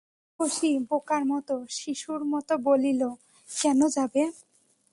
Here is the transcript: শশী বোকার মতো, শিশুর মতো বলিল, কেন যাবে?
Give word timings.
শশী 0.39 0.71
বোকার 0.89 1.23
মতো, 1.31 1.55
শিশুর 1.77 2.21
মতো 2.33 2.53
বলিল, 2.67 3.01
কেন 3.47 3.79
যাবে? 3.95 4.23